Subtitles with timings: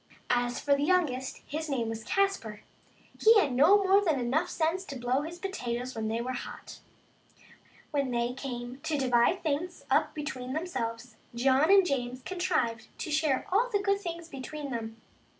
[0.31, 2.63] As for the youngest, his name was Caspar,
[3.23, 6.79] he had no more than enough sense to blow his potatoes when they were hot.
[7.91, 13.11] Well, when they came to divide things up between themselves, John and James contrived to
[13.11, 14.99] share all of the good things between them.